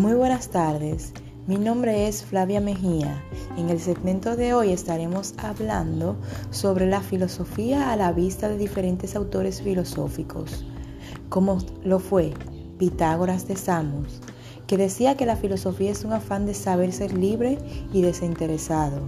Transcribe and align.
Buenas 0.00 0.50
tardes, 0.50 1.12
mi 1.48 1.56
nombre 1.56 2.06
es 2.06 2.24
Flavia 2.24 2.60
Mejía. 2.60 3.20
En 3.56 3.68
el 3.68 3.80
segmento 3.80 4.36
de 4.36 4.54
hoy 4.54 4.70
estaremos 4.70 5.34
hablando 5.38 6.16
sobre 6.52 6.86
la 6.86 7.00
filosofía 7.00 7.90
a 7.90 7.96
la 7.96 8.12
vista 8.12 8.48
de 8.48 8.58
diferentes 8.58 9.16
autores 9.16 9.60
filosóficos, 9.60 10.64
como 11.28 11.58
lo 11.82 11.98
fue 11.98 12.32
Pitágoras 12.78 13.48
de 13.48 13.56
Samos, 13.56 14.20
que 14.68 14.76
decía 14.76 15.16
que 15.16 15.26
la 15.26 15.34
filosofía 15.34 15.90
es 15.90 16.04
un 16.04 16.12
afán 16.12 16.46
de 16.46 16.54
saber 16.54 16.92
ser 16.92 17.12
libre 17.12 17.58
y 17.92 18.00
desinteresado. 18.00 19.00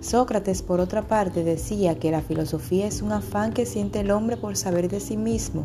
Sócrates, 0.00 0.62
por 0.62 0.78
otra 0.78 1.08
parte, 1.08 1.42
decía 1.42 1.98
que 1.98 2.12
la 2.12 2.22
filosofía 2.22 2.86
es 2.86 3.02
un 3.02 3.10
afán 3.10 3.52
que 3.52 3.66
siente 3.66 4.00
el 4.00 4.12
hombre 4.12 4.36
por 4.36 4.56
saber 4.56 4.88
de 4.88 5.00
sí 5.00 5.16
mismo. 5.16 5.64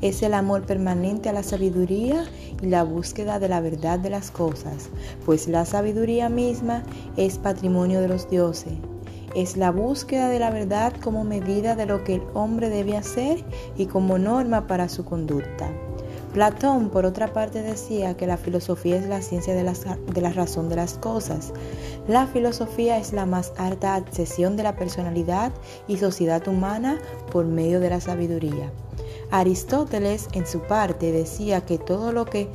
Es 0.00 0.22
el 0.22 0.34
amor 0.34 0.62
permanente 0.62 1.28
a 1.28 1.32
la 1.32 1.42
sabiduría 1.42 2.24
y 2.62 2.66
la 2.66 2.84
búsqueda 2.84 3.40
de 3.40 3.48
la 3.48 3.60
verdad 3.60 3.98
de 3.98 4.10
las 4.10 4.30
cosas, 4.30 4.90
pues 5.26 5.48
la 5.48 5.64
sabiduría 5.64 6.28
misma 6.28 6.84
es 7.16 7.38
patrimonio 7.38 8.00
de 8.00 8.08
los 8.08 8.30
dioses. 8.30 8.74
Es 9.34 9.56
la 9.56 9.72
búsqueda 9.72 10.28
de 10.28 10.38
la 10.38 10.50
verdad 10.50 10.92
como 11.02 11.24
medida 11.24 11.74
de 11.74 11.86
lo 11.86 12.04
que 12.04 12.14
el 12.14 12.22
hombre 12.34 12.68
debe 12.68 12.96
hacer 12.96 13.44
y 13.76 13.86
como 13.86 14.18
norma 14.18 14.68
para 14.68 14.88
su 14.88 15.04
conducta. 15.04 15.72
Platón, 16.34 16.90
por 16.90 17.06
otra 17.06 17.32
parte, 17.32 17.62
decía 17.62 18.16
que 18.16 18.26
la 18.26 18.36
filosofía 18.36 18.96
es 18.96 19.06
la 19.06 19.22
ciencia 19.22 19.54
de 19.54 19.62
la, 19.62 20.32
razón 20.32 20.68
de 20.68 20.74
las 20.74 20.94
cosas. 20.94 21.52
La 22.08 22.26
filosofía 22.26 22.98
es 22.98 23.12
la 23.12 23.24
más 23.24 23.52
alta 23.56 23.94
accesión 23.94 24.56
de 24.56 24.64
la 24.64 24.74
personalidad 24.74 25.52
y 25.86 25.96
sociedad 25.96 26.46
humana 26.48 26.98
por 27.30 27.44
medio 27.44 27.78
de 27.78 27.88
la 27.88 28.00
sabiduría. 28.00 28.72
Aristóteles, 29.30 30.28
en 30.32 30.44
su 30.44 30.58
parte, 30.62 31.12
decía 31.12 31.60
que 31.60 31.78
todo 31.78 32.10
lo 32.10 32.24
que 32.24 32.48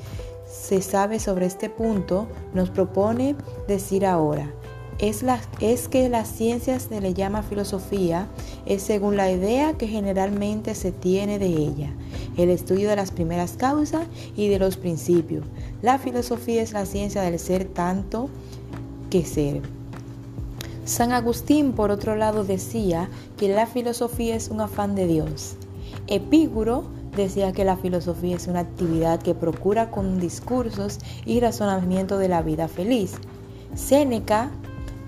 se 0.46 0.82
sabe 0.82 1.18
sobre 1.18 1.46
este 1.46 1.70
punto 1.70 2.28
nos 2.54 2.70
propone 2.70 3.38
decir 3.70 4.06
ahora. 4.06 4.52
Es, 4.98 5.24
es, 5.62 5.88
que 5.88 6.10
las 6.10 6.28
ciencias 6.28 6.90
se 6.90 7.00
le 7.00 7.14
llama 7.14 7.44
filosofía 7.44 8.28
es 8.66 8.84
según 8.84 9.16
la 9.16 9.32
idea 9.32 9.78
que 9.78 9.88
generalmente 9.88 10.76
se 10.76 10.92
tiene 10.92 11.40
de 11.40 11.46
ella 11.46 11.94
el 12.40 12.50
estudio 12.50 12.90
de 12.90 12.96
las 12.96 13.12
primeras 13.12 13.54
causas 13.54 14.08
y 14.36 14.48
de 14.50 14.60
los 14.60 14.78
principios. 14.78 15.46
La 15.82 15.98
filosofía 16.00 16.62
es 16.62 16.74
la 16.74 16.86
ciencia 16.86 17.22
del 17.22 17.40
ser 17.40 17.66
tanto 17.66 18.30
que 19.10 19.26
ser. 19.26 19.62
San 20.86 21.12
Agustín, 21.12 21.74
por 21.74 21.92
otro 21.92 22.16
lado, 22.16 22.44
decía 22.44 23.10
que 23.38 23.50
la 23.50 23.68
filosofía 23.68 24.36
es 24.36 24.50
un 24.50 24.62
afán 24.62 24.96
de 24.96 25.06
Dios. 25.06 25.56
Epíguro 26.08 26.84
decía 27.16 27.52
que 27.52 27.66
la 27.66 27.78
filosofía 27.78 28.36
es 28.36 28.48
una 28.48 28.62
actividad 28.62 29.22
que 29.22 29.36
procura 29.36 29.92
con 29.92 30.20
discursos 30.20 31.00
y 31.26 31.40
razonamiento 31.40 32.18
de 32.18 32.30
la 32.30 32.42
vida 32.42 32.68
feliz. 32.68 33.14
Séneca 33.76 34.50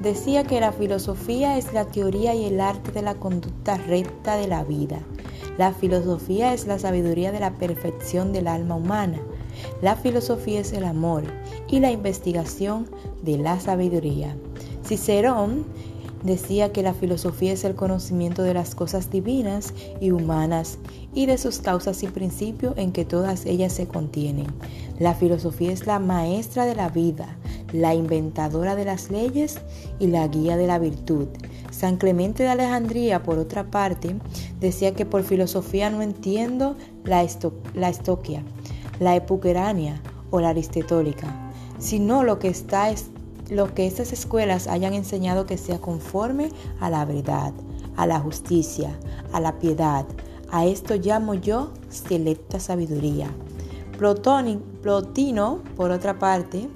decía 0.02 0.44
que 0.44 0.60
la 0.60 0.72
filosofía 0.72 1.58
es 1.58 1.74
la 1.74 1.86
teoría 1.86 2.36
y 2.36 2.46
el 2.46 2.62
arte 2.62 2.92
de 2.92 3.02
la 3.02 3.16
conducta 3.16 3.78
recta 3.78 4.36
de 4.36 4.48
la 4.48 4.64
vida. 4.64 5.00
La 5.58 5.74
filosofía 5.74 6.54
es 6.54 6.66
la 6.66 6.80
sabiduría 6.80 7.32
de 7.32 7.40
la 7.40 7.58
perfección 7.58 8.34
del 8.34 8.48
alma 8.48 8.76
humana. 8.76 9.20
La 9.82 9.96
filosofía 9.96 10.62
es 10.62 10.74
el 10.74 10.86
amor 10.86 11.24
y 11.68 11.80
la 11.80 11.92
investigación 11.92 12.88
de 13.22 13.38
la 13.38 13.60
sabiduría. 13.60 14.36
Cicerón 14.86 15.66
decía 16.24 16.72
que 16.72 16.84
la 16.84 16.94
filosofía 16.94 17.54
es 17.54 17.64
el 17.64 17.76
conocimiento 17.76 18.44
de 18.44 18.54
las 18.54 18.76
cosas 18.76 19.10
divinas 19.10 19.74
y 20.00 20.12
humanas 20.12 20.78
y 21.14 21.26
de 21.26 21.38
sus 21.38 21.60
causas 21.60 22.04
y 22.04 22.08
principios 22.08 22.74
en 22.78 22.92
que 22.92 23.06
todas 23.06 23.46
ellas 23.46 23.74
se 23.74 23.88
contienen. 23.88 24.48
La 25.00 25.14
filosofía 25.16 25.72
es 25.72 25.88
la 25.88 26.00
maestra 26.00 26.66
de 26.66 26.76
la 26.76 26.90
vida, 26.90 27.38
la 27.74 27.96
inventadora 27.96 28.76
de 28.76 28.86
las 28.86 29.10
leyes 29.10 29.60
y 30.00 30.08
la 30.08 30.28
guía 30.28 30.58
de 30.58 30.68
la 30.68 30.80
virtud. 30.80 31.28
San 31.82 31.98
Clemente 31.98 32.44
de 32.44 32.50
Alejandría, 32.50 33.24
por 33.24 33.40
otra 33.40 33.72
parte, 33.72 34.16
decía 34.60 34.94
que 34.94 35.08
por 35.08 35.24
filosofía 35.24 35.90
no 35.90 36.04
entiendo 36.04 36.76
la, 37.06 37.24
estoquia, 37.24 38.44
la 39.00 39.16
epuquerania 39.16 40.00
o 40.30 40.40
la 40.40 40.50
aristotélica, 40.50 41.52
sino 41.80 42.24
lo 42.24 42.38
que 42.38 42.50
está 42.50 42.92
es 42.92 43.10
lo 43.50 43.74
que 43.74 43.88
estas 43.88 44.14
escuelas 44.14 44.68
hayan 44.68 44.94
enseñado 44.94 45.48
que 45.48 45.58
sea 45.58 45.82
conforme 45.82 46.50
a 46.80 46.92
la 46.92 47.04
verdad, 47.04 47.52
a 47.98 48.06
la 48.06 48.20
justicia, 48.20 48.92
a 49.34 49.40
la 49.40 49.58
piedad. 49.58 50.06
A 50.52 50.68
esto 50.68 50.98
llamo 50.98 51.34
yo 51.34 51.72
selecta 51.90 52.60
sabiduría. 52.60 53.32
Plotino, 53.98 55.64
por 55.76 55.90
otra 55.90 56.20
parte, 56.20 56.70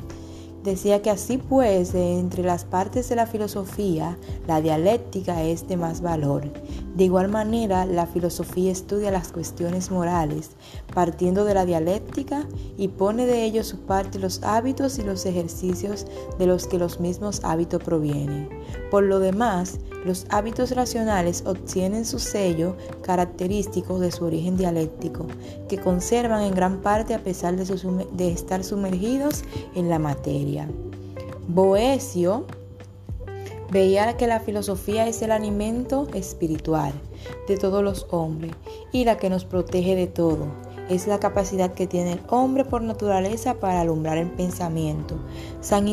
Decía 0.66 1.04
que 1.04 1.12
así 1.12 1.38
pues, 1.38 1.94
entre 1.94 2.42
las 2.42 2.66
partes 2.66 3.08
de 3.08 3.16
la 3.16 3.28
filosofía, 3.28 4.18
la 4.48 4.62
dialéctica 4.62 5.44
es 5.44 5.68
de 5.68 5.78
más 5.78 6.02
valor. 6.02 6.52
De 6.96 7.04
igual 7.04 7.30
manera, 7.30 7.86
la 7.86 8.08
filosofía 8.08 8.72
estudia 8.72 9.12
las 9.12 9.32
cuestiones 9.32 9.92
morales, 9.92 10.50
partiendo 10.92 11.46
de 11.46 11.54
la 11.54 11.66
dialéctica 11.66 12.48
y 12.78 12.88
pone 12.88 13.28
de 13.28 13.44
ello 13.44 13.64
su 13.64 13.82
parte 13.82 14.18
los 14.18 14.42
hábitos 14.42 14.98
y 14.98 15.04
los 15.04 15.28
ejercicios 15.28 16.08
de 16.40 16.48
los 16.48 16.66
que 16.66 16.80
los 16.80 17.00
mismos 17.00 17.42
hábitos 17.44 17.84
provienen. 17.84 18.50
Por 18.90 19.04
lo 19.04 19.20
demás, 19.20 19.78
los 20.06 20.28
hábitos 20.30 20.72
racionales 20.72 21.44
obtienen 21.46 22.06
su 22.06 22.20
sello 22.20 22.78
característico 23.02 24.00
de 24.00 24.12
su 24.12 24.24
origen 24.24 24.56
dialéctico, 24.56 25.26
que 25.68 25.80
conservan 25.80 26.44
en 26.44 26.54
gran 26.54 26.78
parte 26.78 27.16
a 27.16 27.24
pesar 27.24 27.56
de, 27.56 27.66
de 28.14 28.32
estar 28.32 28.64
sumergidos 28.64 29.44
en 29.74 29.90
la 29.90 29.98
materia. 29.98 30.70
Boesio 31.48 32.46
veía 33.72 34.16
que 34.16 34.28
la 34.28 34.40
filosofía 34.40 35.08
es 35.08 35.22
el 35.24 35.32
alimento 35.32 36.08
espiritual 36.14 36.94
de 37.48 37.58
todos 37.58 37.84
los 37.84 38.06
hombres 38.12 38.54
y 38.92 39.06
la 39.06 39.18
que 39.18 39.32
nos 39.32 39.44
protege 39.44 39.96
de 39.96 40.08
todo 40.08 40.65
es 40.90 41.08
la 41.08 41.20
capacidad 41.20 41.74
que 41.74 41.88
tiene 41.88 42.14
el 42.14 42.22
hombre 42.30 42.66
por 42.66 42.82
naturaleza 42.82 43.56
para 43.56 43.82
alumbrar 43.82 44.18
el 44.18 44.30
pensamiento. 44.30 45.16
San, 45.62 45.88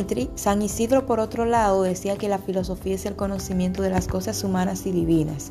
Isidro, 0.62 1.06
por 1.06 1.20
otro 1.20 1.44
lado, 1.44 1.82
decía 1.82 2.16
que 2.16 2.28
la 2.28 2.38
filosofía 2.38 2.94
es 2.94 3.06
el 3.06 3.16
conocimiento 3.16 3.82
de 3.82 3.90
las 3.90 4.08
cosas 4.08 4.44
humanas 4.44 4.86
y 4.86 4.92
divinas, 4.92 5.50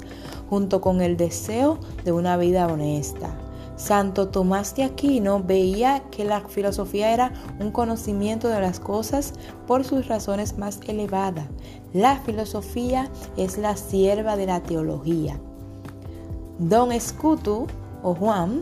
junto 0.50 0.82
con 0.82 1.02
el 1.02 1.18
deseo 1.18 1.80
de 2.04 2.12
una 2.12 2.38
vida 2.38 2.68
honesta. 2.68 3.36
Santo 3.76 4.28
Tomás 4.28 4.76
de 4.76 4.84
Aquino 4.84 5.42
veía 5.42 6.04
que 6.12 6.24
la 6.24 6.42
filosofía 6.42 7.14
era 7.14 7.34
un 7.60 7.72
conocimiento 7.72 8.48
de 8.48 8.62
las 8.62 8.80
cosas 8.80 9.34
por 9.66 9.84
sus 9.84 10.08
razones 10.08 10.60
más 10.60 10.80
elevadas. 10.88 11.46
La 11.92 12.20
filosofía 12.20 13.10
es 13.38 13.58
la 13.58 13.76
sierva 13.76 14.36
de 14.38 14.46
la 14.46 14.62
teología. 14.62 15.40
Don 16.60 16.92
Escutu 16.92 17.66
o 18.04 18.14
Juan 18.14 18.62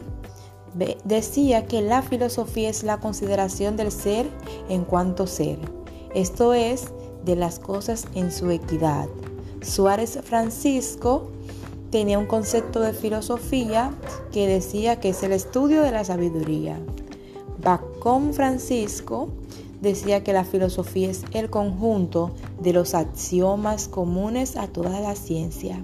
decía 1.03 1.66
que 1.66 1.81
la 1.81 2.02
filosofía 2.02 2.69
es 2.69 2.84
la 2.84 3.00
consideración 3.00 3.78
del 3.78 3.91
ser 3.91 4.28
en 4.69 4.84
cuanto 4.84 5.28
ser, 5.28 5.59
esto 6.13 6.53
es, 6.53 6.91
de 7.25 7.35
las 7.35 7.59
cosas 7.59 8.07
en 8.16 8.31
su 8.31 8.50
equidad. 8.50 9.07
Suárez 9.62 10.19
Francisco 10.24 11.30
tenía 11.91 12.18
un 12.19 12.28
concepto 12.28 12.80
de 12.80 12.94
filosofía 12.94 13.91
que 14.31 14.47
decía 14.47 15.00
que 15.00 15.09
es 15.09 15.24
el 15.24 15.34
estudio 15.34 15.81
de 15.81 15.91
la 15.91 16.03
sabiduría. 16.03 16.80
Bacón 17.62 18.34
Francisco 18.34 19.30
decía 19.81 20.24
que 20.24 20.34
la 20.34 20.46
filosofía 20.46 21.09
es 21.09 21.24
el 21.34 21.50
conjunto 21.50 22.31
de 22.62 22.74
los 22.74 22.94
axiomas 22.94 23.88
comunes 23.88 24.56
a 24.56 24.68
toda 24.68 25.00
la 25.01 25.16
ciencia. 25.16 25.83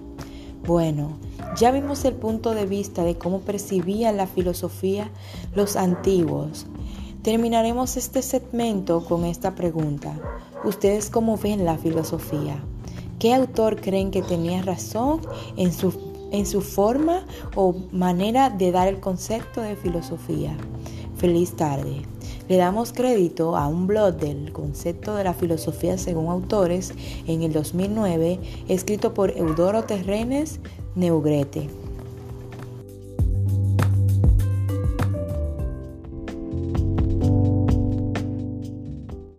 Bueno, 0.68 1.20
ya 1.58 1.72
vimos 1.72 2.06
el 2.06 2.16
punto 2.16 2.56
de 2.56 2.66
vista 2.66 3.04
de 3.04 3.18
cómo 3.18 3.42
percibían 3.42 4.18
la 4.18 4.26
filosofía 4.26 5.12
los 5.54 5.76
antiguos. 5.76 6.66
Terminaremos 7.22 7.98
este 7.98 8.24
segmento 8.24 9.06
con 9.06 9.26
esta 9.26 9.54
pregunta. 9.54 10.20
¿Ustedes 10.64 11.12
cómo 11.12 11.38
ven 11.38 11.66
la 11.66 11.78
filosofía? 11.78 12.64
¿Qué 13.20 13.34
autor 13.34 13.80
creen 13.80 14.10
que 14.10 14.24
tenía 14.24 14.64
razón 14.64 15.22
en 15.56 15.72
su, 15.72 15.94
en 16.32 16.48
su 16.48 16.62
forma 16.62 17.26
o 17.56 17.76
manera 17.92 18.50
de 18.50 18.72
dar 18.72 18.88
el 18.88 19.00
concepto 19.00 19.62
de 19.62 19.76
filosofía? 19.76 20.58
Feliz 21.16 21.56
tarde. 21.56 22.02
Le 22.48 22.58
damos 22.58 22.94
crédito 22.94 23.56
a 23.58 23.68
un 23.68 23.88
blog 23.88 24.18
del 24.18 24.52
concepto 24.52 25.16
de 25.16 25.24
la 25.24 25.34
filosofía 25.34 25.98
según 25.98 26.30
autores 26.30 26.94
en 27.28 27.42
el 27.42 27.52
2009, 27.52 28.40
escrito 28.68 29.14
por 29.14 29.32
Eudoro 29.32 29.84
Terrenes 29.84 30.60
Neugrete. 30.96 31.85